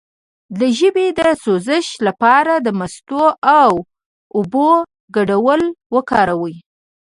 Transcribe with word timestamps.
د 0.59 0.61
ژبې 0.79 1.07
د 1.17 1.19
سوزش 1.43 1.87
لپاره 2.07 2.53
د 2.65 2.67
مستو 2.79 3.23
او 3.61 3.71
اوبو 4.37 4.69
ګډول 5.15 5.61
وکاروئ 5.95 6.55